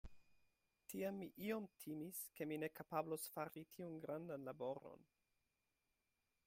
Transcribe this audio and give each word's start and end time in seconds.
Tiam 0.93 1.19
mi 1.23 1.27
iom 1.49 1.67
timis, 1.83 2.21
ke 2.39 2.47
mi 2.53 2.57
ne 2.63 2.71
kapablos 2.79 3.29
fari 3.35 3.65
tiun 3.75 4.01
grandan 4.07 4.51
laboron. 4.51 5.09